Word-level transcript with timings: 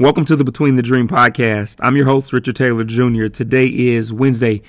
Welcome 0.00 0.24
to 0.24 0.34
the 0.34 0.44
Between 0.44 0.76
the 0.76 0.82
Dream 0.82 1.08
podcast. 1.08 1.76
I'm 1.82 1.94
your 1.94 2.06
host, 2.06 2.32
Richard 2.32 2.56
Taylor 2.56 2.84
Jr. 2.84 3.26
Today 3.26 3.66
is 3.66 4.14
Wednesday, 4.14 4.62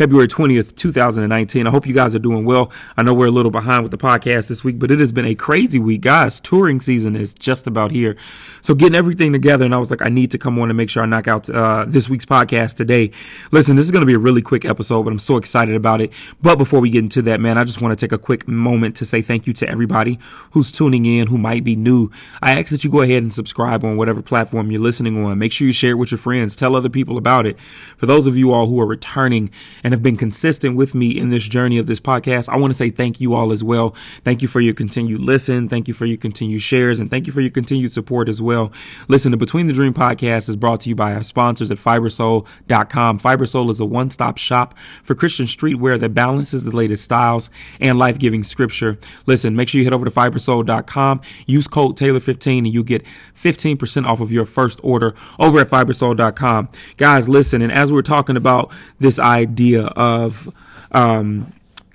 February 0.00 0.28
20th, 0.28 0.74
2019. 0.76 1.66
I 1.66 1.70
hope 1.70 1.86
you 1.86 1.92
guys 1.92 2.14
are 2.14 2.18
doing 2.18 2.46
well. 2.46 2.72
I 2.96 3.02
know 3.02 3.12
we're 3.12 3.26
a 3.26 3.30
little 3.30 3.50
behind 3.50 3.82
with 3.82 3.90
the 3.90 3.98
podcast 3.98 4.48
this 4.48 4.64
week, 4.64 4.78
but 4.78 4.90
it 4.90 4.98
has 4.98 5.12
been 5.12 5.26
a 5.26 5.34
crazy 5.34 5.78
week. 5.78 6.00
Guys, 6.00 6.40
touring 6.40 6.80
season 6.80 7.14
is 7.14 7.34
just 7.34 7.66
about 7.66 7.90
here. 7.90 8.16
So 8.62 8.74
getting 8.74 8.94
everything 8.94 9.30
together, 9.30 9.66
and 9.66 9.74
I 9.74 9.76
was 9.76 9.90
like, 9.90 10.00
I 10.00 10.08
need 10.08 10.30
to 10.30 10.38
come 10.38 10.58
on 10.58 10.70
and 10.70 10.76
make 10.78 10.88
sure 10.88 11.02
I 11.02 11.06
knock 11.06 11.28
out 11.28 11.50
uh, 11.50 11.84
this 11.86 12.08
week's 12.08 12.24
podcast 12.24 12.76
today. 12.76 13.10
Listen, 13.52 13.76
this 13.76 13.84
is 13.84 13.92
going 13.92 14.00
to 14.00 14.06
be 14.06 14.14
a 14.14 14.18
really 14.18 14.40
quick 14.40 14.64
episode, 14.64 15.02
but 15.02 15.10
I'm 15.10 15.18
so 15.18 15.36
excited 15.36 15.74
about 15.74 16.00
it. 16.00 16.14
But 16.40 16.56
before 16.56 16.80
we 16.80 16.88
get 16.88 17.00
into 17.04 17.20
that, 17.20 17.38
man, 17.38 17.58
I 17.58 17.64
just 17.64 17.82
want 17.82 17.92
to 17.92 18.02
take 18.02 18.12
a 18.12 18.18
quick 18.18 18.48
moment 18.48 18.96
to 18.96 19.04
say 19.04 19.20
thank 19.20 19.46
you 19.46 19.52
to 19.52 19.68
everybody 19.68 20.18
who's 20.52 20.72
tuning 20.72 21.04
in, 21.04 21.26
who 21.26 21.36
might 21.36 21.62
be 21.62 21.76
new. 21.76 22.10
I 22.40 22.58
ask 22.58 22.70
that 22.70 22.84
you 22.84 22.90
go 22.90 23.02
ahead 23.02 23.22
and 23.22 23.34
subscribe 23.34 23.84
on 23.84 23.98
whatever 23.98 24.22
platform 24.22 24.70
you're 24.70 24.80
listening 24.80 25.22
on. 25.22 25.38
Make 25.38 25.52
sure 25.52 25.66
you 25.66 25.74
share 25.74 25.90
it 25.90 25.96
with 25.96 26.10
your 26.10 26.16
friends. 26.16 26.56
Tell 26.56 26.74
other 26.74 26.88
people 26.88 27.18
about 27.18 27.44
it. 27.44 27.60
For 27.98 28.06
those 28.06 28.26
of 28.26 28.34
you 28.34 28.50
all 28.50 28.66
who 28.66 28.80
are 28.80 28.86
returning 28.86 29.50
and 29.84 29.89
have 29.92 30.02
been 30.02 30.16
consistent 30.16 30.76
with 30.76 30.94
me 30.94 31.18
in 31.18 31.30
this 31.30 31.44
journey 31.44 31.78
of 31.78 31.86
this 31.86 32.00
podcast, 32.00 32.48
I 32.48 32.56
want 32.56 32.72
to 32.72 32.76
say 32.76 32.90
thank 32.90 33.20
you 33.20 33.34
all 33.34 33.52
as 33.52 33.64
well. 33.64 33.90
Thank 34.24 34.42
you 34.42 34.48
for 34.48 34.60
your 34.60 34.74
continued 34.74 35.20
listen. 35.20 35.68
Thank 35.68 35.88
you 35.88 35.94
for 35.94 36.06
your 36.06 36.16
continued 36.16 36.62
shares 36.62 37.00
and 37.00 37.10
thank 37.10 37.26
you 37.26 37.32
for 37.32 37.40
your 37.40 37.50
continued 37.50 37.92
support 37.92 38.28
as 38.28 38.42
well. 38.42 38.72
Listen, 39.08 39.30
the 39.30 39.36
Between 39.36 39.66
the 39.66 39.72
Dream 39.72 39.94
podcast 39.94 40.48
is 40.48 40.56
brought 40.56 40.80
to 40.80 40.88
you 40.88 40.94
by 40.94 41.14
our 41.14 41.22
sponsors 41.22 41.70
at 41.70 41.78
fibersoul.com. 41.78 43.18
Fibersoul 43.18 43.70
is 43.70 43.80
a 43.80 43.84
one-stop 43.84 44.38
shop 44.38 44.74
for 45.02 45.14
Christian 45.14 45.46
streetwear 45.46 45.98
that 46.00 46.14
balances 46.14 46.64
the 46.64 46.74
latest 46.74 47.04
styles 47.04 47.50
and 47.80 47.98
life-giving 47.98 48.44
scripture. 48.44 48.98
Listen, 49.26 49.56
make 49.56 49.68
sure 49.68 49.78
you 49.78 49.84
head 49.84 49.94
over 49.94 50.04
to 50.04 50.10
fibersoul.com, 50.10 51.20
use 51.46 51.66
code 51.66 51.96
Taylor15 51.96 52.58
and 52.58 52.74
you 52.74 52.84
get 52.84 53.04
15% 53.34 54.06
off 54.06 54.20
of 54.20 54.30
your 54.30 54.46
first 54.46 54.80
order 54.82 55.14
over 55.38 55.60
at 55.60 55.68
fibersoul.com. 55.68 56.68
Guys, 56.96 57.28
listen, 57.28 57.62
and 57.62 57.72
as 57.72 57.92
we're 57.92 58.02
talking 58.02 58.36
about 58.36 58.72
this 58.98 59.18
idea 59.18 59.79
of 59.88 60.52
um, 60.92 61.52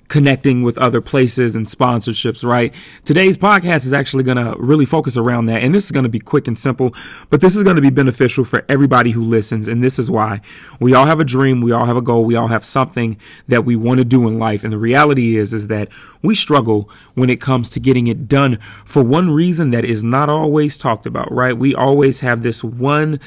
connecting 0.08 0.62
with 0.62 0.78
other 0.78 1.00
places 1.00 1.56
and 1.56 1.66
sponsorships, 1.66 2.44
right? 2.44 2.74
Today's 3.04 3.36
podcast 3.36 3.86
is 3.86 3.92
actually 3.92 4.22
going 4.22 4.36
to 4.36 4.54
really 4.58 4.84
focus 4.84 5.16
around 5.16 5.46
that. 5.46 5.62
And 5.62 5.74
this 5.74 5.84
is 5.84 5.90
going 5.90 6.04
to 6.04 6.08
be 6.08 6.20
quick 6.20 6.46
and 6.46 6.58
simple, 6.58 6.94
but 7.30 7.40
this 7.40 7.56
is 7.56 7.62
going 7.62 7.76
to 7.76 7.82
be 7.82 7.90
beneficial 7.90 8.44
for 8.44 8.64
everybody 8.68 9.10
who 9.10 9.24
listens. 9.24 9.68
And 9.68 9.82
this 9.82 9.98
is 9.98 10.10
why 10.10 10.40
we 10.80 10.94
all 10.94 11.06
have 11.06 11.20
a 11.20 11.24
dream. 11.24 11.60
We 11.60 11.72
all 11.72 11.86
have 11.86 11.96
a 11.96 12.02
goal. 12.02 12.24
We 12.24 12.36
all 12.36 12.48
have 12.48 12.64
something 12.64 13.16
that 13.48 13.64
we 13.64 13.76
want 13.76 13.98
to 13.98 14.04
do 14.04 14.26
in 14.28 14.38
life. 14.38 14.64
And 14.64 14.72
the 14.72 14.78
reality 14.78 15.36
is, 15.36 15.52
is 15.52 15.68
that 15.68 15.88
we 16.22 16.34
struggle 16.34 16.88
when 17.14 17.30
it 17.30 17.40
comes 17.40 17.70
to 17.70 17.80
getting 17.80 18.06
it 18.06 18.28
done 18.28 18.58
for 18.84 19.02
one 19.02 19.30
reason 19.30 19.70
that 19.70 19.84
is 19.84 20.02
not 20.02 20.28
always 20.28 20.78
talked 20.78 21.06
about, 21.06 21.30
right? 21.32 21.56
We 21.56 21.74
always 21.74 22.20
have 22.20 22.42
this 22.42 22.62
one 22.62 23.18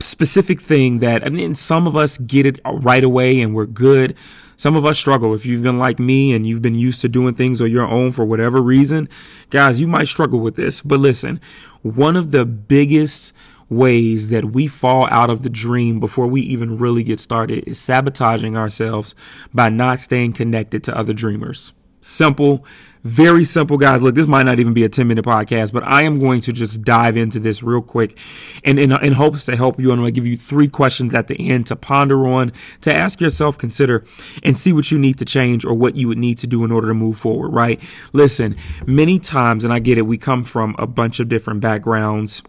specific 0.00 0.60
thing 0.60 0.98
that, 0.98 1.24
I 1.24 1.28
mean, 1.28 1.54
some 1.54 1.86
of 1.86 1.96
us 1.96 2.18
get 2.18 2.46
it 2.46 2.60
right 2.64 3.04
away 3.04 3.40
and 3.40 3.54
we're 3.54 3.66
good. 3.66 4.16
Some 4.56 4.74
of 4.74 4.86
us 4.86 4.98
struggle. 4.98 5.34
If 5.34 5.44
you've 5.44 5.62
been 5.62 5.78
like 5.78 5.98
me 5.98 6.34
and 6.34 6.46
you've 6.46 6.62
been 6.62 6.74
used 6.74 7.00
to 7.02 7.08
doing 7.08 7.34
things 7.34 7.60
on 7.60 7.70
your 7.70 7.86
own 7.86 8.12
for 8.12 8.24
whatever 8.24 8.62
reason, 8.62 9.08
guys, 9.50 9.80
you 9.80 9.86
might 9.86 10.08
struggle 10.08 10.40
with 10.40 10.56
this. 10.56 10.80
But 10.80 11.00
listen, 11.00 11.40
one 11.82 12.16
of 12.16 12.30
the 12.30 12.46
biggest 12.46 13.34
ways 13.68 14.28
that 14.28 14.52
we 14.52 14.66
fall 14.66 15.08
out 15.10 15.28
of 15.28 15.42
the 15.42 15.50
dream 15.50 16.00
before 16.00 16.26
we 16.26 16.40
even 16.40 16.78
really 16.78 17.02
get 17.02 17.20
started 17.20 17.64
is 17.66 17.80
sabotaging 17.80 18.56
ourselves 18.56 19.14
by 19.52 19.68
not 19.68 20.00
staying 20.00 20.32
connected 20.32 20.84
to 20.84 20.96
other 20.96 21.12
dreamers. 21.12 21.72
Simple, 22.06 22.64
very 23.02 23.42
simple, 23.42 23.78
guys. 23.78 24.00
Look, 24.00 24.14
this 24.14 24.28
might 24.28 24.44
not 24.44 24.60
even 24.60 24.72
be 24.72 24.84
a 24.84 24.88
10 24.88 25.08
minute 25.08 25.24
podcast, 25.24 25.72
but 25.72 25.82
I 25.82 26.02
am 26.02 26.20
going 26.20 26.40
to 26.42 26.52
just 26.52 26.82
dive 26.82 27.16
into 27.16 27.40
this 27.40 27.64
real 27.64 27.82
quick 27.82 28.16
and 28.62 28.78
in, 28.78 28.92
in 28.92 29.12
hopes 29.12 29.44
to 29.46 29.56
help 29.56 29.80
you. 29.80 29.90
I'm 29.90 29.98
going 29.98 30.14
to 30.14 30.20
give 30.20 30.24
you 30.24 30.36
three 30.36 30.68
questions 30.68 31.16
at 31.16 31.26
the 31.26 31.50
end 31.50 31.66
to 31.66 31.74
ponder 31.74 32.28
on, 32.28 32.52
to 32.82 32.96
ask 32.96 33.20
yourself, 33.20 33.58
consider, 33.58 34.04
and 34.44 34.56
see 34.56 34.72
what 34.72 34.92
you 34.92 35.00
need 35.00 35.18
to 35.18 35.24
change 35.24 35.64
or 35.64 35.74
what 35.74 35.96
you 35.96 36.06
would 36.06 36.16
need 36.16 36.38
to 36.38 36.46
do 36.46 36.64
in 36.64 36.70
order 36.70 36.86
to 36.86 36.94
move 36.94 37.18
forward, 37.18 37.48
right? 37.48 37.82
Listen, 38.12 38.56
many 38.86 39.18
times, 39.18 39.64
and 39.64 39.72
I 39.72 39.80
get 39.80 39.98
it, 39.98 40.02
we 40.02 40.16
come 40.16 40.44
from 40.44 40.76
a 40.78 40.86
bunch 40.86 41.18
of 41.18 41.28
different 41.28 41.60
backgrounds 41.60 42.44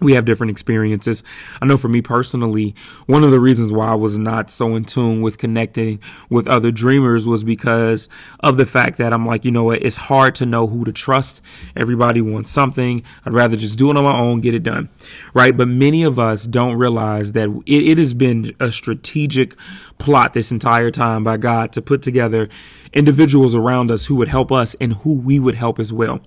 we 0.00 0.14
have 0.14 0.24
different 0.24 0.50
experiences. 0.50 1.22
I 1.60 1.66
know 1.66 1.76
for 1.76 1.88
me 1.88 2.02
personally, 2.02 2.74
one 3.06 3.24
of 3.24 3.30
the 3.30 3.40
reasons 3.40 3.72
why 3.72 3.88
I 3.88 3.94
was 3.94 4.18
not 4.18 4.50
so 4.50 4.74
in 4.74 4.84
tune 4.84 5.22
with 5.22 5.38
connecting 5.38 6.00
with 6.28 6.48
other 6.48 6.70
dreamers 6.70 7.26
was 7.26 7.44
because 7.44 8.08
of 8.40 8.56
the 8.56 8.66
fact 8.66 8.98
that 8.98 9.12
I'm 9.12 9.26
like, 9.26 9.44
you 9.44 9.50
know 9.50 9.64
what, 9.64 9.82
it's 9.82 9.96
hard 9.96 10.34
to 10.36 10.46
know 10.46 10.66
who 10.66 10.84
to 10.84 10.92
trust. 10.92 11.40
Everybody 11.76 12.20
wants 12.20 12.50
something. 12.50 13.02
I'd 13.24 13.32
rather 13.32 13.56
just 13.56 13.78
do 13.78 13.90
it 13.90 13.96
on 13.96 14.04
my 14.04 14.16
own, 14.16 14.40
get 14.40 14.54
it 14.54 14.62
done. 14.62 14.88
Right. 15.34 15.56
But 15.56 15.68
many 15.68 16.02
of 16.02 16.18
us 16.18 16.46
don't 16.46 16.76
realize 16.76 17.32
that 17.32 17.48
it, 17.66 17.88
it 17.90 17.98
has 17.98 18.14
been 18.14 18.54
a 18.58 18.72
strategic 18.72 19.56
plot 19.98 20.32
this 20.32 20.50
entire 20.50 20.90
time 20.90 21.22
by 21.22 21.36
God 21.36 21.72
to 21.72 21.82
put 21.82 22.02
together 22.02 22.48
individuals 22.92 23.54
around 23.54 23.90
us 23.90 24.06
who 24.06 24.16
would 24.16 24.28
help 24.28 24.52
us 24.52 24.74
and 24.80 24.94
who 24.94 25.18
we 25.18 25.38
would 25.38 25.54
help 25.54 25.78
as 25.78 25.92
well. 25.92 26.20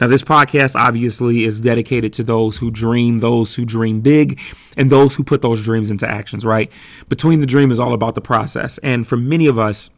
Now, 0.00 0.06
this 0.06 0.22
podcast 0.22 0.76
obviously 0.76 1.44
is 1.44 1.60
dedicated 1.60 2.12
to 2.14 2.22
those 2.22 2.58
who 2.58 2.70
dream, 2.70 3.18
those 3.18 3.54
who 3.54 3.64
dream 3.64 4.00
big, 4.00 4.40
and 4.76 4.90
those 4.90 5.14
who 5.14 5.24
put 5.24 5.42
those 5.42 5.62
dreams 5.62 5.90
into 5.90 6.08
actions, 6.08 6.44
right? 6.44 6.70
Between 7.08 7.40
the 7.40 7.46
Dream 7.46 7.70
is 7.70 7.80
all 7.80 7.94
about 7.94 8.14
the 8.14 8.20
process. 8.20 8.78
And 8.78 9.06
for 9.06 9.16
many 9.16 9.46
of 9.46 9.58
us, 9.58 9.90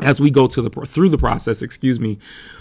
as 0.00 0.20
we 0.20 0.28
go 0.30 0.48
to 0.48 0.60
the 0.60 0.70
through 0.86 1.08
the 1.08 1.18
process, 1.18 1.62
excuse 1.62 2.00
me, 2.00 2.18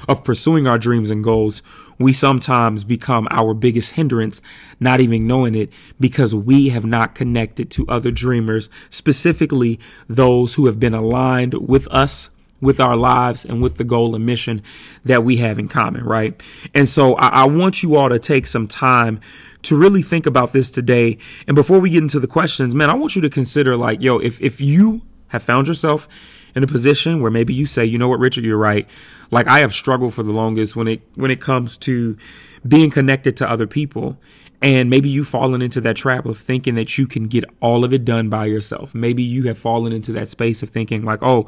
of 0.08 0.24
pursuing 0.24 0.68
our 0.68 0.78
dreams 0.78 1.10
and 1.10 1.24
goals, 1.24 1.64
we 1.98 2.14
sometimes 2.14 2.84
become 2.84 3.28
our 3.32 3.56
biggest 3.56 3.94
hindrance, 3.94 4.42
not 4.80 5.00
even 5.00 5.26
knowing 5.26 5.56
it, 5.56 5.72
because 6.00 6.36
we 6.36 6.70
have 6.70 6.86
not 6.86 7.16
connected 7.16 7.72
to 7.72 7.88
other 7.88 8.12
dreamers, 8.12 8.70
specifically 8.90 9.80
those 10.08 10.56
who 10.56 10.68
have 10.68 10.80
been 10.80 10.94
aligned 10.94 11.56
with 11.56 11.88
us 11.88 12.30
with 12.64 12.80
our 12.80 12.96
lives 12.96 13.44
and 13.46 13.62
with 13.62 13.78
the 13.78 13.84
goal 13.84 14.16
and 14.16 14.26
mission 14.26 14.62
that 15.04 15.24
we 15.24 15.38
have 15.38 15.60
in 15.60 15.68
common, 15.68 16.04
right? 16.04 16.42
And 16.74 16.88
so 16.88 17.16
I, 17.16 17.44
I, 17.44 17.46
want 17.46 17.84
you 17.84 17.98
all 17.98 18.08
to 18.08 18.18
take 18.18 18.48
some 18.48 18.68
time 18.68 19.20
to 19.64 19.78
really 19.78 20.02
think 20.02 20.26
about 20.26 20.54
this 20.54 20.72
today. 20.72 21.18
And 21.46 21.56
before 21.56 21.80
we 21.80 21.90
get 21.90 22.02
into 22.02 22.22
the 22.22 22.28
questions, 22.28 22.74
man, 22.74 22.90
I 22.90 22.94
want 22.94 23.16
you 23.16 23.22
to 23.22 23.30
consider 23.30 23.76
like, 23.76 24.02
yo, 24.02 24.18
if, 24.18 24.42
if 24.42 24.62
you 24.62 25.02
have 25.28 25.44
found 25.44 25.68
yourself 25.68 26.08
in 26.56 26.64
a 26.64 26.68
position 26.68 27.22
where 27.22 27.32
maybe 27.32 27.54
you 27.54 27.66
say, 27.66 27.84
you 27.84 27.98
know 27.98 28.08
what, 28.08 28.20
Richard, 28.20 28.46
you're 28.46 28.58
right. 28.58 28.88
Like 29.30 29.48
I 29.48 29.60
have 29.60 29.74
struggled 29.74 30.14
for 30.14 30.24
the 30.24 30.32
longest 30.32 30.76
when 30.76 30.88
it, 30.88 31.02
when 31.16 31.32
it 31.32 31.42
comes 31.42 31.78
to 31.80 32.18
being 32.66 32.90
connected 32.90 33.36
to 33.38 33.50
other 33.50 33.68
people. 33.68 34.18
And 34.64 34.90
maybe 34.90 35.10
you've 35.10 35.28
fallen 35.28 35.62
into 35.62 35.82
that 35.82 35.98
trap 35.98 36.26
of 36.26 36.38
thinking 36.38 36.76
that 36.76 36.98
you 36.98 37.06
can 37.06 37.28
get 37.28 37.44
all 37.60 37.84
of 37.84 37.92
it 37.92 38.06
done 38.06 38.30
by 38.30 38.46
yourself. 38.46 38.96
Maybe 38.96 39.22
you 39.22 39.44
have 39.50 39.58
fallen 39.58 39.92
into 39.92 40.14
that 40.14 40.30
space 40.30 40.64
of 40.64 40.70
thinking 40.70 41.04
like, 41.04 41.20
oh, 41.22 41.48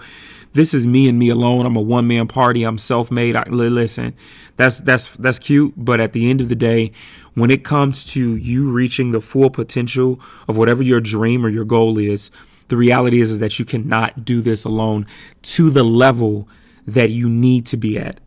this 0.51 0.73
is 0.73 0.85
me 0.85 1.07
and 1.07 1.17
me 1.17 1.29
alone. 1.29 1.65
I'm 1.65 1.77
a 1.77 1.81
one 1.81 2.07
man 2.07 2.27
party. 2.27 2.63
I'm 2.63 2.77
self 2.77 3.11
made. 3.11 3.37
Listen, 3.47 4.13
that's, 4.57 4.79
that's, 4.79 5.15
that's 5.15 5.39
cute. 5.39 5.73
But 5.77 6.01
at 6.01 6.11
the 6.11 6.29
end 6.29 6.41
of 6.41 6.49
the 6.49 6.55
day, 6.55 6.91
when 7.35 7.51
it 7.51 7.63
comes 7.63 8.03
to 8.11 8.35
you 8.35 8.69
reaching 8.69 9.11
the 9.11 9.21
full 9.21 9.49
potential 9.49 10.19
of 10.49 10.57
whatever 10.57 10.83
your 10.83 10.99
dream 10.99 11.45
or 11.45 11.49
your 11.49 11.65
goal 11.65 11.97
is, 11.97 12.31
the 12.67 12.75
reality 12.75 13.21
is, 13.21 13.31
is 13.31 13.39
that 13.39 13.59
you 13.59 13.63
cannot 13.63 14.25
do 14.25 14.41
this 14.41 14.65
alone 14.65 15.07
to 15.41 15.69
the 15.69 15.83
level 15.83 16.49
that 16.85 17.11
you 17.11 17.29
need 17.29 17.65
to 17.67 17.77
be 17.77 17.97
at. 17.97 18.19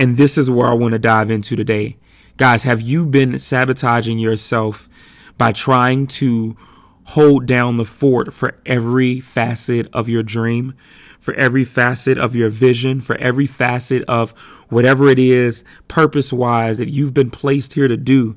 And 0.00 0.16
this 0.16 0.36
is 0.36 0.50
where 0.50 0.68
I 0.68 0.74
want 0.74 0.92
to 0.92 0.98
dive 0.98 1.30
into 1.30 1.54
today. 1.54 1.96
Guys, 2.38 2.62
have 2.62 2.80
you 2.80 3.04
been 3.04 3.38
sabotaging 3.38 4.18
yourself 4.18 4.88
by 5.36 5.52
trying 5.52 6.06
to 6.06 6.56
hold 7.04 7.44
down 7.44 7.76
the 7.76 7.84
fort 7.84 8.32
for 8.32 8.58
every 8.64 9.20
facet 9.20 9.86
of 9.92 10.08
your 10.08 10.22
dream, 10.22 10.72
for 11.20 11.34
every 11.34 11.64
facet 11.64 12.16
of 12.16 12.34
your 12.34 12.48
vision, 12.48 13.02
for 13.02 13.16
every 13.16 13.46
facet 13.46 14.02
of 14.04 14.30
whatever 14.70 15.08
it 15.10 15.18
is 15.18 15.62
purpose 15.88 16.32
wise 16.32 16.78
that 16.78 16.88
you've 16.88 17.12
been 17.12 17.30
placed 17.30 17.74
here 17.74 17.86
to 17.86 17.98
do? 17.98 18.34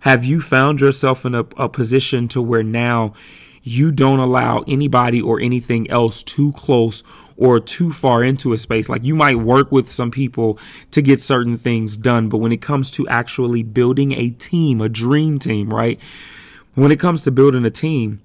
Have 0.00 0.22
you 0.22 0.42
found 0.42 0.80
yourself 0.80 1.24
in 1.24 1.34
a, 1.34 1.46
a 1.56 1.68
position 1.68 2.28
to 2.28 2.42
where 2.42 2.62
now 2.62 3.14
you 3.62 3.90
don't 3.90 4.20
allow 4.20 4.64
anybody 4.68 5.20
or 5.20 5.40
anything 5.40 5.90
else 5.90 6.22
too 6.22 6.52
close 6.52 7.02
or 7.40 7.58
too 7.58 7.90
far 7.90 8.22
into 8.22 8.52
a 8.52 8.58
space. 8.58 8.88
Like 8.88 9.02
you 9.02 9.16
might 9.16 9.36
work 9.36 9.72
with 9.72 9.90
some 9.90 10.10
people 10.10 10.58
to 10.90 11.00
get 11.00 11.20
certain 11.20 11.56
things 11.56 11.96
done, 11.96 12.28
but 12.28 12.36
when 12.36 12.52
it 12.52 12.60
comes 12.60 12.90
to 12.92 13.08
actually 13.08 13.62
building 13.62 14.12
a 14.12 14.30
team, 14.30 14.80
a 14.82 14.90
dream 14.90 15.38
team, 15.38 15.70
right? 15.70 15.98
When 16.74 16.92
it 16.92 17.00
comes 17.00 17.24
to 17.24 17.30
building 17.30 17.64
a 17.64 17.70
team, 17.70 18.20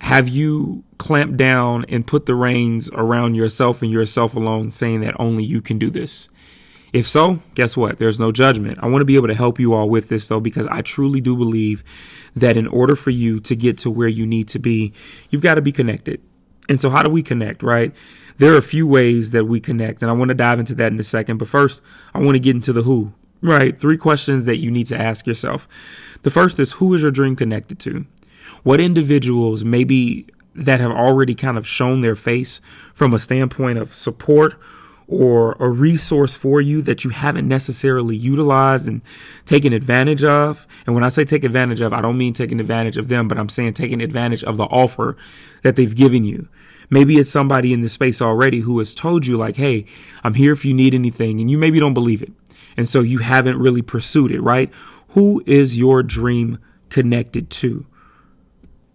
have 0.00 0.26
you 0.26 0.82
clamped 0.96 1.36
down 1.36 1.84
and 1.90 2.06
put 2.06 2.24
the 2.24 2.34
reins 2.34 2.90
around 2.94 3.34
yourself 3.34 3.82
and 3.82 3.92
yourself 3.92 4.34
alone, 4.34 4.70
saying 4.70 5.02
that 5.02 5.20
only 5.20 5.44
you 5.44 5.60
can 5.60 5.78
do 5.78 5.90
this? 5.90 6.30
If 6.94 7.06
so, 7.06 7.42
guess 7.54 7.76
what? 7.76 7.98
There's 7.98 8.18
no 8.18 8.32
judgment. 8.32 8.78
I 8.82 8.88
want 8.88 9.02
to 9.02 9.04
be 9.04 9.16
able 9.16 9.28
to 9.28 9.34
help 9.34 9.60
you 9.60 9.74
all 9.74 9.90
with 9.90 10.08
this 10.08 10.26
though, 10.26 10.40
because 10.40 10.66
I 10.66 10.80
truly 10.80 11.20
do 11.20 11.36
believe 11.36 11.84
that 12.34 12.56
in 12.56 12.66
order 12.66 12.96
for 12.96 13.10
you 13.10 13.38
to 13.40 13.54
get 13.54 13.76
to 13.78 13.90
where 13.90 14.08
you 14.08 14.26
need 14.26 14.48
to 14.48 14.58
be, 14.58 14.94
you've 15.28 15.42
got 15.42 15.56
to 15.56 15.62
be 15.62 15.72
connected. 15.72 16.22
And 16.70 16.80
so 16.80 16.88
how 16.88 17.02
do 17.02 17.10
we 17.10 17.22
connect, 17.22 17.62
right? 17.62 17.94
There 18.40 18.54
are 18.54 18.56
a 18.56 18.62
few 18.62 18.86
ways 18.86 19.32
that 19.32 19.44
we 19.44 19.60
connect, 19.60 20.00
and 20.00 20.10
I 20.10 20.14
want 20.14 20.30
to 20.30 20.34
dive 20.34 20.58
into 20.58 20.74
that 20.76 20.90
in 20.90 20.98
a 20.98 21.02
second. 21.02 21.36
But 21.36 21.48
first, 21.48 21.82
I 22.14 22.20
want 22.20 22.36
to 22.36 22.40
get 22.40 22.56
into 22.56 22.72
the 22.72 22.80
who. 22.80 23.12
Right. 23.42 23.78
Three 23.78 23.98
questions 23.98 24.46
that 24.46 24.56
you 24.56 24.70
need 24.70 24.86
to 24.86 24.98
ask 24.98 25.26
yourself. 25.26 25.68
The 26.22 26.30
first 26.30 26.58
is 26.58 26.72
who 26.72 26.94
is 26.94 27.02
your 27.02 27.10
dream 27.10 27.36
connected 27.36 27.78
to? 27.80 28.06
What 28.62 28.80
individuals 28.80 29.62
maybe 29.62 30.26
that 30.54 30.80
have 30.80 30.90
already 30.90 31.34
kind 31.34 31.58
of 31.58 31.66
shown 31.66 32.00
their 32.00 32.16
face 32.16 32.62
from 32.94 33.12
a 33.12 33.18
standpoint 33.18 33.78
of 33.78 33.94
support 33.94 34.58
or 35.06 35.52
a 35.60 35.68
resource 35.68 36.34
for 36.34 36.62
you 36.62 36.80
that 36.80 37.04
you 37.04 37.10
haven't 37.10 37.46
necessarily 37.46 38.16
utilized 38.16 38.88
and 38.88 39.02
taken 39.44 39.74
advantage 39.74 40.24
of. 40.24 40.66
And 40.86 40.94
when 40.94 41.04
I 41.04 41.10
say 41.10 41.26
take 41.26 41.44
advantage 41.44 41.82
of, 41.82 41.92
I 41.92 42.00
don't 42.00 42.16
mean 42.16 42.32
taking 42.32 42.58
advantage 42.58 42.96
of 42.96 43.08
them, 43.08 43.28
but 43.28 43.36
I'm 43.36 43.50
saying 43.50 43.74
taking 43.74 44.00
advantage 44.00 44.44
of 44.44 44.56
the 44.56 44.64
offer 44.64 45.16
that 45.62 45.76
they've 45.76 45.94
given 45.94 46.24
you. 46.24 46.48
Maybe 46.90 47.16
it's 47.18 47.30
somebody 47.30 47.72
in 47.72 47.80
the 47.80 47.88
space 47.88 48.20
already 48.20 48.60
who 48.60 48.78
has 48.78 48.94
told 48.94 49.26
you 49.26 49.36
like, 49.36 49.56
Hey, 49.56 49.86
I'm 50.24 50.34
here 50.34 50.52
if 50.52 50.64
you 50.64 50.74
need 50.74 50.94
anything. 50.94 51.40
And 51.40 51.50
you 51.50 51.56
maybe 51.56 51.80
don't 51.80 51.94
believe 51.94 52.22
it. 52.22 52.32
And 52.76 52.88
so 52.88 53.00
you 53.00 53.18
haven't 53.18 53.58
really 53.58 53.82
pursued 53.82 54.32
it, 54.32 54.40
right? 54.40 54.70
Who 55.10 55.42
is 55.46 55.78
your 55.78 56.02
dream 56.02 56.58
connected 56.88 57.50
to? 57.50 57.86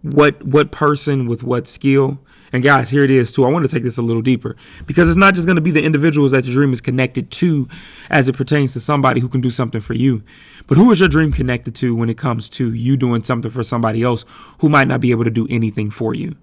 What, 0.02 0.44
what 0.44 0.70
person 0.70 1.26
with 1.26 1.42
what 1.42 1.66
skill? 1.66 2.20
And 2.52 2.62
guys, 2.62 2.90
here 2.90 3.02
it 3.02 3.10
is 3.10 3.32
too. 3.32 3.44
I 3.44 3.50
want 3.50 3.68
to 3.68 3.70
take 3.70 3.82
this 3.82 3.98
a 3.98 4.02
little 4.02 4.22
deeper 4.22 4.56
because 4.86 5.08
it's 5.08 5.16
not 5.16 5.34
just 5.34 5.46
going 5.46 5.56
to 5.56 5.62
be 5.62 5.72
the 5.72 5.82
individuals 5.82 6.30
that 6.32 6.44
your 6.44 6.54
dream 6.54 6.72
is 6.72 6.80
connected 6.80 7.30
to 7.32 7.68
as 8.08 8.28
it 8.28 8.36
pertains 8.36 8.72
to 8.74 8.80
somebody 8.80 9.20
who 9.20 9.28
can 9.28 9.40
do 9.40 9.50
something 9.50 9.80
for 9.80 9.94
you. 9.94 10.22
But 10.66 10.78
who 10.78 10.90
is 10.92 11.00
your 11.00 11.08
dream 11.08 11.32
connected 11.32 11.74
to 11.76 11.94
when 11.94 12.08
it 12.08 12.16
comes 12.16 12.48
to 12.50 12.72
you 12.72 12.96
doing 12.96 13.24
something 13.24 13.50
for 13.50 13.62
somebody 13.62 14.02
else 14.02 14.24
who 14.60 14.68
might 14.68 14.88
not 14.88 15.00
be 15.00 15.10
able 15.10 15.24
to 15.24 15.30
do 15.30 15.46
anything 15.50 15.90
for 15.90 16.14
you? 16.14 16.36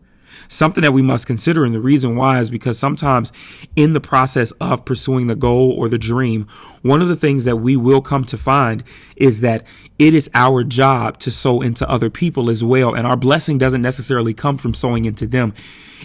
Something 0.48 0.82
that 0.82 0.92
we 0.92 1.02
must 1.02 1.28
consider. 1.28 1.66
And 1.66 1.74
the 1.74 1.82
reason 1.82 2.16
why 2.16 2.40
is 2.40 2.50
because 2.50 2.78
sometimes 2.80 3.32
in 3.76 3.94
the 3.94 4.02
process 4.02 4.52
of 4.54 4.86
pursuing 4.86 5.28
the 5.28 5.36
goal 5.36 5.72
or 5.72 5.90
the 5.90 5.98
dream, 5.98 6.48
one 6.82 7.02
of 7.02 7.08
the 7.08 7.16
things 7.16 7.46
that 7.46 7.58
we 7.58 7.76
will 7.76 8.02
come 8.02 8.24
to 8.26 8.38
find 8.38 8.84
is 9.16 9.42
that 9.42 9.66
it 10.00 10.14
is 10.14 10.30
our 10.34 10.64
job 10.64 11.18
to 11.20 11.32
sow 11.32 11.62
into 11.62 11.90
other 11.90 12.10
people 12.10 12.50
as 12.50 12.64
well. 12.64 12.94
And 12.94 13.08
our 13.08 13.18
blessing 13.18 13.58
doesn't 13.58 13.82
necessarily 13.82 14.34
come 14.34 14.58
from 14.58 14.74
sowing 14.74 15.06
into 15.06 15.28
them. 15.28 15.54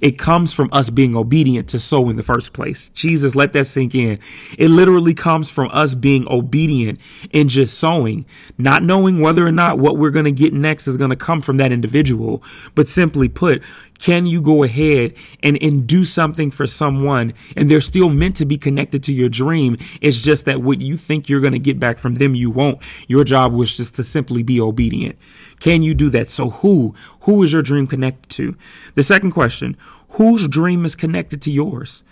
It 0.00 0.18
comes 0.18 0.52
from 0.52 0.68
us 0.72 0.90
being 0.90 1.16
obedient 1.16 1.68
to 1.70 1.78
sow 1.78 2.08
in 2.08 2.16
the 2.16 2.22
first 2.22 2.52
place. 2.52 2.90
Jesus, 2.90 3.34
let 3.34 3.52
that 3.54 3.64
sink 3.64 3.94
in. 3.94 4.18
It 4.56 4.68
literally 4.68 5.14
comes 5.14 5.50
from 5.50 5.70
us 5.72 5.94
being 5.94 6.26
obedient 6.28 7.00
and 7.34 7.48
just 7.48 7.78
sowing, 7.78 8.24
not 8.56 8.82
knowing 8.82 9.20
whether 9.20 9.46
or 9.46 9.52
not 9.52 9.78
what 9.78 9.96
we're 9.96 10.10
going 10.10 10.24
to 10.24 10.32
get 10.32 10.52
next 10.52 10.86
is 10.86 10.96
going 10.96 11.10
to 11.10 11.16
come 11.16 11.40
from 11.40 11.56
that 11.56 11.72
individual, 11.72 12.42
but 12.74 12.88
simply 12.88 13.28
put, 13.28 13.62
can 13.98 14.26
you 14.26 14.40
go 14.40 14.62
ahead 14.62 15.14
and, 15.42 15.60
and 15.60 15.86
do 15.86 16.04
something 16.04 16.50
for 16.50 16.66
someone 16.66 17.34
and 17.56 17.70
they're 17.70 17.80
still 17.80 18.08
meant 18.08 18.36
to 18.36 18.46
be 18.46 18.56
connected 18.56 19.02
to 19.04 19.12
your 19.12 19.28
dream? 19.28 19.76
It's 20.00 20.22
just 20.22 20.44
that 20.44 20.62
what 20.62 20.80
you 20.80 20.96
think 20.96 21.28
you're 21.28 21.40
going 21.40 21.52
to 21.52 21.58
get 21.58 21.80
back 21.80 21.98
from 21.98 22.14
them, 22.14 22.34
you 22.34 22.50
won't. 22.50 22.80
Your 23.08 23.24
job 23.24 23.52
was 23.52 23.76
just 23.76 23.94
to 23.96 24.04
simply 24.04 24.42
be 24.42 24.60
obedient. 24.60 25.18
Can 25.60 25.82
you 25.82 25.94
do 25.94 26.10
that? 26.10 26.30
So 26.30 26.50
who, 26.50 26.94
who 27.22 27.42
is 27.42 27.52
your 27.52 27.62
dream 27.62 27.86
connected 27.86 28.30
to? 28.30 28.56
The 28.94 29.02
second 29.02 29.32
question, 29.32 29.76
whose 30.10 30.46
dream 30.46 30.84
is 30.84 30.94
connected 30.94 31.42
to 31.42 31.50
yours? 31.50 32.04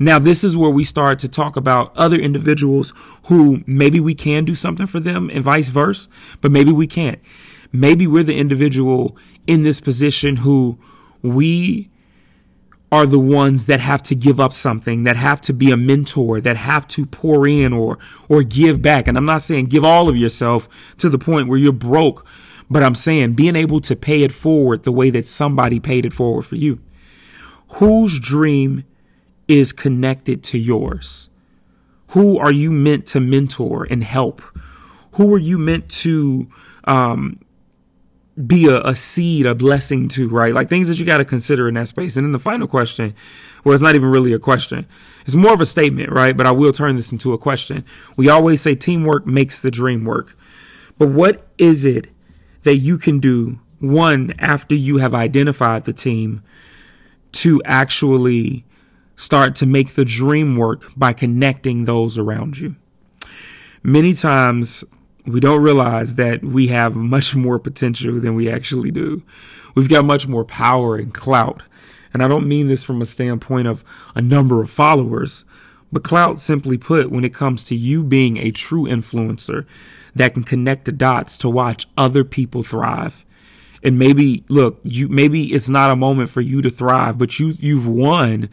Now, 0.00 0.20
this 0.20 0.44
is 0.44 0.56
where 0.56 0.70
we 0.70 0.84
start 0.84 1.18
to 1.20 1.28
talk 1.28 1.56
about 1.56 1.96
other 1.96 2.16
individuals 2.16 2.92
who 3.24 3.64
maybe 3.66 3.98
we 3.98 4.14
can 4.14 4.44
do 4.44 4.54
something 4.54 4.86
for 4.86 5.00
them 5.00 5.28
and 5.32 5.42
vice 5.42 5.70
versa, 5.70 6.08
but 6.40 6.52
maybe 6.52 6.70
we 6.70 6.86
can't. 6.86 7.18
Maybe 7.72 8.06
we're 8.06 8.22
the 8.22 8.36
individual 8.36 9.16
in 9.46 9.64
this 9.64 9.80
position 9.80 10.36
who 10.36 10.78
we 11.22 11.90
are 12.90 13.04
the 13.04 13.18
ones 13.18 13.66
that 13.66 13.80
have 13.80 14.02
to 14.02 14.14
give 14.14 14.40
up 14.40 14.52
something, 14.52 15.04
that 15.04 15.16
have 15.16 15.40
to 15.42 15.52
be 15.52 15.70
a 15.70 15.76
mentor, 15.76 16.40
that 16.40 16.56
have 16.56 16.88
to 16.88 17.04
pour 17.04 17.46
in 17.46 17.72
or, 17.72 17.98
or 18.28 18.42
give 18.42 18.80
back. 18.80 19.06
And 19.06 19.18
I'm 19.18 19.26
not 19.26 19.42
saying 19.42 19.66
give 19.66 19.84
all 19.84 20.08
of 20.08 20.16
yourself 20.16 20.96
to 20.96 21.10
the 21.10 21.18
point 21.18 21.48
where 21.48 21.58
you're 21.58 21.72
broke, 21.72 22.26
but 22.70 22.82
I'm 22.82 22.94
saying 22.94 23.34
being 23.34 23.56
able 23.56 23.80
to 23.82 23.94
pay 23.94 24.22
it 24.22 24.32
forward 24.32 24.84
the 24.84 24.92
way 24.92 25.10
that 25.10 25.26
somebody 25.26 25.80
paid 25.80 26.06
it 26.06 26.14
forward 26.14 26.46
for 26.46 26.56
you. 26.56 26.80
Whose 27.72 28.18
dream 28.18 28.84
is 29.48 29.72
connected 29.72 30.42
to 30.44 30.58
yours? 30.58 31.28
Who 32.08 32.38
are 32.38 32.52
you 32.52 32.72
meant 32.72 33.06
to 33.08 33.20
mentor 33.20 33.86
and 33.90 34.02
help? 34.02 34.40
Who 35.12 35.34
are 35.34 35.38
you 35.38 35.58
meant 35.58 35.90
to, 35.90 36.48
um, 36.84 37.40
be 38.46 38.68
a, 38.68 38.80
a 38.82 38.94
seed, 38.94 39.46
a 39.46 39.54
blessing 39.54 40.08
to, 40.08 40.28
right? 40.28 40.54
Like 40.54 40.68
things 40.68 40.88
that 40.88 40.98
you 40.98 41.04
got 41.04 41.18
to 41.18 41.24
consider 41.24 41.68
in 41.68 41.74
that 41.74 41.88
space. 41.88 42.16
And 42.16 42.24
then 42.24 42.32
the 42.32 42.38
final 42.38 42.68
question, 42.68 43.14
well, 43.64 43.74
it's 43.74 43.82
not 43.82 43.94
even 43.96 44.08
really 44.10 44.32
a 44.32 44.38
question. 44.38 44.86
It's 45.22 45.34
more 45.34 45.52
of 45.52 45.60
a 45.60 45.66
statement, 45.66 46.12
right? 46.12 46.36
But 46.36 46.46
I 46.46 46.52
will 46.52 46.72
turn 46.72 46.96
this 46.96 47.10
into 47.10 47.32
a 47.32 47.38
question. 47.38 47.84
We 48.16 48.28
always 48.28 48.60
say 48.60 48.74
teamwork 48.74 49.26
makes 49.26 49.60
the 49.60 49.70
dream 49.70 50.04
work. 50.04 50.36
But 50.98 51.08
what 51.08 51.48
is 51.58 51.84
it 51.84 52.08
that 52.62 52.76
you 52.76 52.98
can 52.98 53.18
do, 53.18 53.60
one, 53.80 54.34
after 54.38 54.74
you 54.74 54.98
have 54.98 55.14
identified 55.14 55.84
the 55.84 55.92
team, 55.92 56.42
to 57.32 57.60
actually 57.64 58.64
start 59.16 59.54
to 59.56 59.66
make 59.66 59.94
the 59.94 60.04
dream 60.04 60.56
work 60.56 60.92
by 60.96 61.12
connecting 61.12 61.84
those 61.84 62.16
around 62.16 62.58
you? 62.58 62.76
Many 63.82 64.14
times 64.14 64.84
we 65.28 65.40
don't 65.40 65.62
realize 65.62 66.14
that 66.14 66.42
we 66.42 66.68
have 66.68 66.96
much 66.96 67.36
more 67.36 67.58
potential 67.58 68.20
than 68.20 68.34
we 68.34 68.50
actually 68.50 68.90
do. 68.90 69.22
We've 69.74 69.88
got 69.88 70.04
much 70.04 70.26
more 70.26 70.44
power 70.44 70.96
and 70.96 71.12
clout. 71.12 71.62
And 72.12 72.22
I 72.22 72.28
don't 72.28 72.48
mean 72.48 72.68
this 72.68 72.82
from 72.82 73.02
a 73.02 73.06
standpoint 73.06 73.68
of 73.68 73.84
a 74.14 74.22
number 74.22 74.62
of 74.62 74.70
followers, 74.70 75.44
but 75.92 76.04
clout 76.04 76.40
simply 76.40 76.78
put, 76.78 77.10
when 77.10 77.24
it 77.24 77.34
comes 77.34 77.62
to 77.64 77.76
you 77.76 78.02
being 78.02 78.38
a 78.38 78.50
true 78.50 78.84
influencer 78.84 79.66
that 80.14 80.34
can 80.34 80.44
connect 80.44 80.86
the 80.86 80.92
dots 80.92 81.36
to 81.38 81.48
watch 81.48 81.86
other 81.96 82.24
people 82.24 82.62
thrive. 82.62 83.24
And 83.82 83.98
maybe, 83.98 84.44
look, 84.48 84.80
you, 84.82 85.08
maybe 85.08 85.52
it's 85.52 85.68
not 85.68 85.90
a 85.90 85.96
moment 85.96 86.30
for 86.30 86.40
you 86.40 86.62
to 86.62 86.70
thrive, 86.70 87.18
but 87.18 87.38
you, 87.38 87.54
you've 87.58 87.86
won 87.86 88.48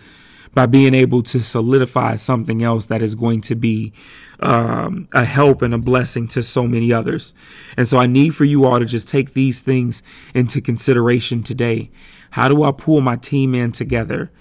by 0.56 0.66
being 0.66 0.94
able 0.94 1.22
to 1.22 1.44
solidify 1.44 2.16
something 2.16 2.64
else 2.64 2.88
that 2.88 3.02
is 3.02 3.14
going 3.14 3.42
to 3.42 3.56
be 3.56 3.94
um, 4.40 5.08
a 5.14 5.26
help 5.26 5.62
and 5.62 5.74
a 5.74 5.78
blessing 5.78 6.28
to 6.30 6.42
so 6.42 6.66
many 6.66 6.92
others. 6.92 7.34
And 7.78 7.88
so 7.88 7.98
I 8.00 8.08
need 8.08 8.34
for 8.36 8.46
you 8.46 8.66
all 8.66 8.80
to 8.80 8.86
just 8.86 9.08
take 9.08 9.34
these 9.34 9.62
things 9.62 10.02
into 10.34 10.62
consideration 10.62 11.44
today. 11.44 11.92
How 12.32 12.48
do 12.48 12.64
I 12.64 12.72
pull 12.72 13.02
my 13.02 13.18
team 13.18 13.54
in 13.54 13.74
together? 13.74 14.32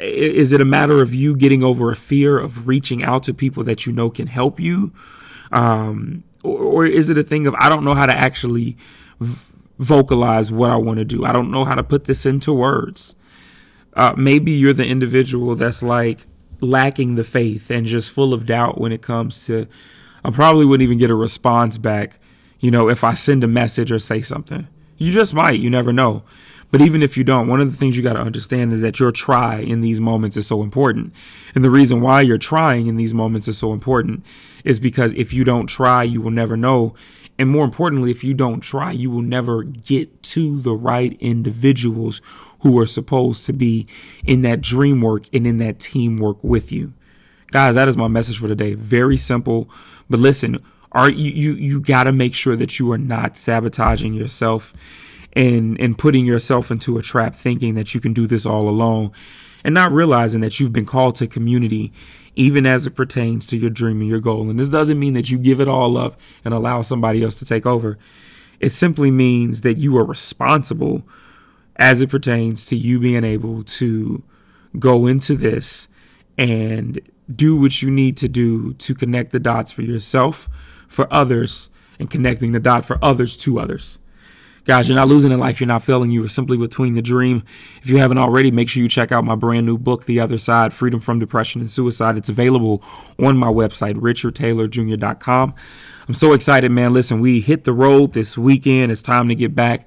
Is 0.00 0.52
it 0.52 0.60
a 0.60 0.64
matter 0.64 1.00
of 1.00 1.14
you 1.14 1.36
getting 1.36 1.62
over 1.62 1.92
a 1.92 1.96
fear 1.96 2.38
of 2.38 2.66
reaching 2.66 3.04
out 3.04 3.22
to 3.24 3.34
people 3.34 3.62
that 3.64 3.86
you 3.86 3.92
know 3.92 4.10
can 4.10 4.26
help 4.26 4.58
you? 4.58 4.92
Um, 5.52 6.24
or, 6.42 6.58
or, 6.58 6.86
is 6.86 7.08
it 7.08 7.18
a 7.18 7.22
thing 7.22 7.46
of, 7.46 7.54
I 7.54 7.68
don't 7.68 7.84
know 7.84 7.94
how 7.94 8.06
to 8.06 8.16
actually 8.16 8.76
v- 9.20 9.54
vocalize 9.78 10.50
what 10.50 10.70
I 10.70 10.76
want 10.76 10.98
to 10.98 11.04
do? 11.04 11.24
I 11.24 11.32
don't 11.32 11.52
know 11.52 11.64
how 11.64 11.76
to 11.76 11.84
put 11.84 12.04
this 12.04 12.26
into 12.26 12.52
words. 12.52 13.14
Uh, 13.96 14.14
maybe 14.16 14.52
you're 14.52 14.72
the 14.72 14.86
individual 14.86 15.56
that's 15.56 15.82
like, 15.82 16.26
lacking 16.60 17.16
the 17.16 17.24
faith 17.24 17.70
and 17.70 17.86
just 17.86 18.10
full 18.10 18.32
of 18.32 18.46
doubt 18.46 18.80
when 18.80 18.92
it 18.92 19.02
comes 19.02 19.46
to 19.46 19.66
I 20.24 20.30
probably 20.30 20.64
wouldn't 20.64 20.82
even 20.82 20.98
get 20.98 21.10
a 21.10 21.14
response 21.14 21.78
back, 21.78 22.18
you 22.58 22.70
know, 22.70 22.88
if 22.88 23.04
I 23.04 23.14
send 23.14 23.44
a 23.44 23.48
message 23.48 23.92
or 23.92 24.00
say 24.00 24.20
something. 24.20 24.66
You 24.96 25.12
just 25.12 25.34
might, 25.34 25.60
you 25.60 25.70
never 25.70 25.92
know. 25.92 26.24
But 26.72 26.80
even 26.80 27.00
if 27.00 27.16
you 27.16 27.22
don't, 27.22 27.46
one 27.46 27.60
of 27.60 27.70
the 27.70 27.76
things 27.76 27.96
you 27.96 28.02
got 28.02 28.14
to 28.14 28.20
understand 28.20 28.72
is 28.72 28.80
that 28.80 28.98
your 28.98 29.12
try 29.12 29.58
in 29.58 29.82
these 29.82 30.00
moments 30.00 30.36
is 30.36 30.48
so 30.48 30.62
important. 30.62 31.12
And 31.54 31.62
the 31.62 31.70
reason 31.70 32.00
why 32.00 32.22
you're 32.22 32.38
trying 32.38 32.88
in 32.88 32.96
these 32.96 33.14
moments 33.14 33.46
is 33.46 33.56
so 33.56 33.72
important 33.72 34.26
is 34.64 34.80
because 34.80 35.12
if 35.12 35.32
you 35.32 35.44
don't 35.44 35.68
try, 35.68 36.02
you 36.02 36.20
will 36.20 36.32
never 36.32 36.56
know. 36.56 36.96
And 37.38 37.50
more 37.50 37.64
importantly, 37.64 38.10
if 38.10 38.24
you 38.24 38.34
don't 38.34 38.60
try, 38.60 38.92
you 38.92 39.10
will 39.10 39.22
never 39.22 39.62
get 39.62 40.22
to 40.24 40.60
the 40.60 40.74
right 40.74 41.16
individuals 41.20 42.22
who 42.60 42.78
are 42.78 42.86
supposed 42.86 43.44
to 43.46 43.52
be 43.52 43.86
in 44.24 44.42
that 44.42 44.60
dream 44.60 45.02
work 45.02 45.24
and 45.32 45.46
in 45.46 45.58
that 45.58 45.78
teamwork 45.78 46.42
with 46.42 46.72
you. 46.72 46.94
Guys, 47.48 47.74
that 47.74 47.88
is 47.88 47.96
my 47.96 48.08
message 48.08 48.38
for 48.38 48.48
today. 48.48 48.74
Very 48.74 49.16
simple. 49.16 49.68
But 50.08 50.20
listen, 50.20 50.62
are 50.92 51.10
you 51.10 51.30
you, 51.30 51.52
you 51.54 51.80
gotta 51.80 52.12
make 52.12 52.34
sure 52.34 52.56
that 52.56 52.78
you 52.78 52.90
are 52.92 52.98
not 52.98 53.36
sabotaging 53.36 54.14
yourself 54.14 54.72
and 55.34 55.78
and 55.80 55.98
putting 55.98 56.24
yourself 56.24 56.70
into 56.70 56.96
a 56.98 57.02
trap 57.02 57.34
thinking 57.34 57.74
that 57.74 57.94
you 57.94 58.00
can 58.00 58.12
do 58.12 58.26
this 58.26 58.46
all 58.46 58.68
alone 58.68 59.12
and 59.62 59.74
not 59.74 59.92
realizing 59.92 60.40
that 60.40 60.58
you've 60.58 60.72
been 60.72 60.86
called 60.86 61.16
to 61.16 61.26
community 61.26 61.92
even 62.36 62.66
as 62.66 62.86
it 62.86 62.90
pertains 62.90 63.46
to 63.46 63.56
your 63.56 63.70
dream 63.70 64.00
and 64.00 64.08
your 64.08 64.20
goal. 64.20 64.48
And 64.48 64.58
this 64.58 64.68
doesn't 64.68 64.98
mean 64.98 65.14
that 65.14 65.30
you 65.30 65.38
give 65.38 65.60
it 65.60 65.68
all 65.68 65.96
up 65.96 66.20
and 66.44 66.52
allow 66.52 66.82
somebody 66.82 67.24
else 67.24 67.34
to 67.36 67.44
take 67.44 67.66
over. 67.66 67.98
It 68.60 68.72
simply 68.72 69.10
means 69.10 69.62
that 69.62 69.78
you 69.78 69.96
are 69.96 70.04
responsible 70.04 71.06
as 71.76 72.02
it 72.02 72.10
pertains 72.10 72.64
to 72.66 72.76
you 72.76 73.00
being 73.00 73.24
able 73.24 73.64
to 73.64 74.22
go 74.78 75.06
into 75.06 75.34
this 75.34 75.88
and 76.38 77.00
do 77.34 77.58
what 77.58 77.82
you 77.82 77.90
need 77.90 78.16
to 78.18 78.28
do 78.28 78.74
to 78.74 78.94
connect 78.94 79.32
the 79.32 79.40
dots 79.40 79.72
for 79.72 79.82
yourself, 79.82 80.48
for 80.88 81.12
others, 81.12 81.70
and 81.98 82.10
connecting 82.10 82.52
the 82.52 82.60
dot 82.60 82.84
for 82.84 82.98
others 83.02 83.36
to 83.38 83.58
others. 83.58 83.98
Guys, 84.66 84.88
you're 84.88 84.96
not 84.96 85.06
losing 85.06 85.30
in 85.30 85.38
life. 85.38 85.60
You're 85.60 85.68
not 85.68 85.84
failing. 85.84 86.10
You 86.10 86.24
are 86.24 86.28
simply 86.28 86.58
between 86.58 86.94
the 86.94 87.02
dream. 87.02 87.44
If 87.82 87.88
you 87.88 87.98
haven't 87.98 88.18
already, 88.18 88.50
make 88.50 88.68
sure 88.68 88.82
you 88.82 88.88
check 88.88 89.12
out 89.12 89.22
my 89.22 89.36
brand 89.36 89.64
new 89.64 89.78
book, 89.78 90.06
The 90.06 90.18
Other 90.18 90.38
Side 90.38 90.74
Freedom 90.74 90.98
from 90.98 91.20
Depression 91.20 91.60
and 91.60 91.70
Suicide. 91.70 92.18
It's 92.18 92.30
available 92.30 92.82
on 93.16 93.36
my 93.36 93.46
website, 93.46 93.94
richardtaylorjr.com. 93.94 95.54
I'm 96.08 96.14
so 96.14 96.32
excited, 96.32 96.72
man. 96.72 96.92
Listen, 96.92 97.20
we 97.20 97.38
hit 97.38 97.62
the 97.62 97.72
road 97.72 98.12
this 98.12 98.36
weekend. 98.36 98.90
It's 98.90 99.02
time 99.02 99.28
to 99.28 99.36
get 99.36 99.54
back 99.54 99.86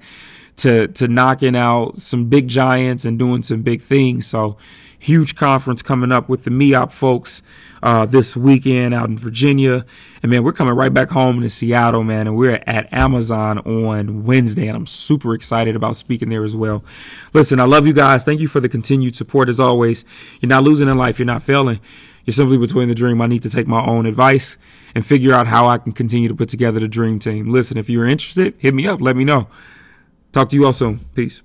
to, 0.56 0.88
to 0.88 1.08
knocking 1.08 1.56
out 1.56 1.98
some 1.98 2.30
big 2.30 2.48
giants 2.48 3.04
and 3.04 3.18
doing 3.18 3.42
some 3.42 3.60
big 3.60 3.82
things. 3.82 4.26
So, 4.26 4.56
huge 5.00 5.34
conference 5.34 5.82
coming 5.82 6.12
up 6.12 6.28
with 6.28 6.44
the 6.44 6.50
MEOP 6.50 6.92
folks 6.92 7.42
uh, 7.82 8.06
this 8.06 8.36
weekend 8.36 8.94
out 8.94 9.08
in 9.08 9.18
Virginia. 9.18 9.84
And 10.22 10.30
man, 10.30 10.44
we're 10.44 10.52
coming 10.52 10.74
right 10.74 10.92
back 10.92 11.10
home 11.10 11.40
to 11.40 11.50
Seattle, 11.50 12.04
man. 12.04 12.26
And 12.28 12.36
we're 12.36 12.62
at 12.66 12.92
Amazon 12.92 13.58
on 13.60 14.24
Wednesday. 14.24 14.68
And 14.68 14.76
I'm 14.76 14.86
super 14.86 15.34
excited 15.34 15.74
about 15.74 15.96
speaking 15.96 16.28
there 16.28 16.44
as 16.44 16.54
well. 16.54 16.84
Listen, 17.32 17.58
I 17.58 17.64
love 17.64 17.86
you 17.86 17.94
guys. 17.94 18.22
Thank 18.22 18.40
you 18.40 18.48
for 18.48 18.60
the 18.60 18.68
continued 18.68 19.16
support 19.16 19.48
as 19.48 19.58
always. 19.58 20.04
You're 20.40 20.48
not 20.48 20.62
losing 20.62 20.88
in 20.88 20.98
life. 20.98 21.18
You're 21.18 21.26
not 21.26 21.42
failing. 21.42 21.80
You're 22.26 22.32
simply 22.32 22.58
between 22.58 22.88
the 22.88 22.94
dream. 22.94 23.22
I 23.22 23.26
need 23.26 23.42
to 23.42 23.50
take 23.50 23.66
my 23.66 23.84
own 23.84 24.04
advice 24.04 24.58
and 24.94 25.04
figure 25.04 25.32
out 25.32 25.46
how 25.46 25.66
I 25.66 25.78
can 25.78 25.92
continue 25.92 26.28
to 26.28 26.34
put 26.34 26.50
together 26.50 26.78
the 26.78 26.88
dream 26.88 27.18
team. 27.18 27.48
Listen, 27.48 27.78
if 27.78 27.88
you're 27.88 28.06
interested, 28.06 28.54
hit 28.58 28.74
me 28.74 28.86
up. 28.86 29.00
Let 29.00 29.16
me 29.16 29.24
know. 29.24 29.48
Talk 30.32 30.50
to 30.50 30.56
you 30.56 30.66
all 30.66 30.72
soon. 30.72 30.98
Peace. 31.14 31.42